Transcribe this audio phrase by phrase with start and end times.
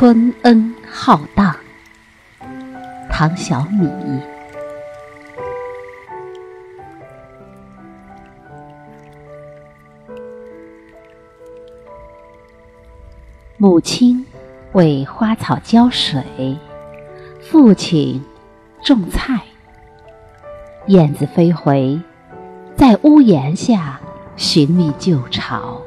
[0.00, 1.56] 春恩浩荡，
[3.10, 3.90] 唐小米。
[13.56, 14.24] 母亲
[14.70, 16.56] 为花草浇水，
[17.40, 18.24] 父亲
[18.84, 19.42] 种菜。
[20.86, 22.00] 燕子飞回，
[22.76, 23.98] 在屋檐下
[24.36, 25.82] 寻觅旧巢。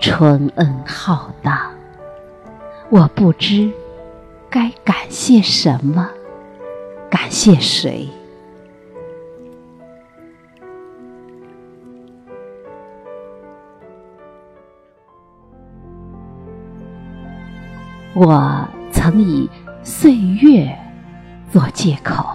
[0.00, 1.74] 春恩浩荡，
[2.90, 3.70] 我不知
[4.50, 6.10] 该感谢什么，
[7.08, 8.08] 感谢谁。
[18.12, 19.48] 我曾以
[19.84, 20.76] 岁月
[21.52, 22.26] 做借口，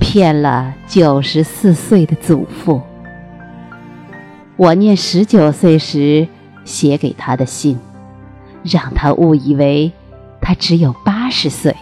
[0.00, 2.82] 骗了九十四岁的祖父。
[4.56, 6.26] 我念十九岁时。
[6.64, 7.78] 写给他的信，
[8.64, 9.92] 让他误以为
[10.40, 11.76] 他只有八十岁，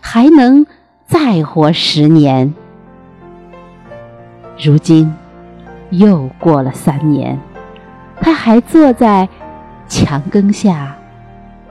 [0.00, 0.64] 还能
[1.06, 2.54] 再活十年。
[4.62, 5.12] 如今
[5.90, 7.40] 又过了三年，
[8.20, 9.28] 他还坐在
[9.88, 10.96] 墙根下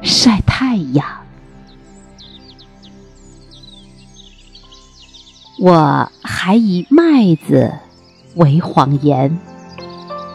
[0.01, 1.05] 晒太阳。
[5.59, 7.71] 我还以麦子
[8.35, 9.39] 为谎言，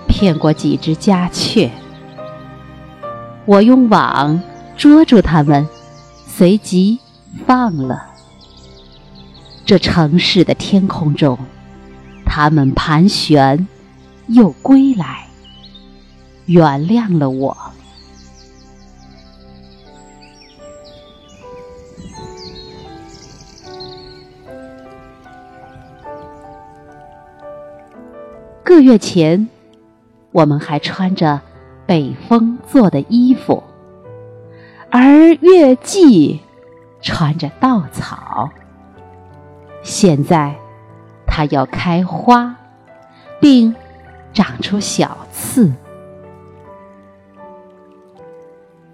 [0.07, 1.71] 骗过几只家雀。
[3.49, 4.43] 我用网
[4.77, 5.67] 捉住它们，
[6.27, 6.99] 随即
[7.47, 8.05] 放了。
[9.65, 11.39] 这城市的天空中，
[12.27, 13.67] 它们盘旋，
[14.27, 15.27] 又归来，
[16.45, 17.57] 原谅了我。
[28.63, 29.49] 个月前，
[30.33, 31.41] 我们还穿着。
[31.89, 33.65] 北风做的衣服，
[34.91, 35.01] 而
[35.41, 36.39] 月季
[37.01, 38.51] 穿着稻草。
[39.83, 40.55] 现在，
[41.27, 42.55] 它要开花，
[43.41, 43.75] 并
[44.35, 45.73] 长出小刺。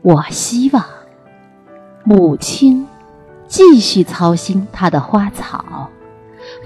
[0.00, 0.84] 我希望
[2.04, 2.86] 母亲
[3.48, 5.90] 继续操心她的花草，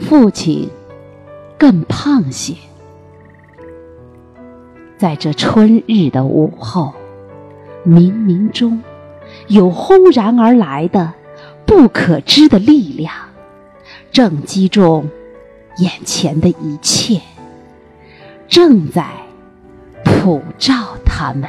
[0.02, 0.68] 父亲
[1.56, 2.54] 更胖些。
[4.98, 6.92] 在这春日的午后，
[7.86, 8.82] 冥冥中
[9.46, 11.12] 有轰然而来的
[11.64, 13.14] 不可知的力量，
[14.10, 15.08] 正击中
[15.78, 17.20] 眼前的一切，
[18.48, 19.06] 正在
[20.04, 20.74] 普照
[21.06, 21.48] 他们。